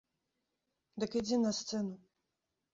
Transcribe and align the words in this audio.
Дык 1.05 1.11
ідзі 1.21 1.37
на 1.45 1.51
сцэну! 1.61 1.95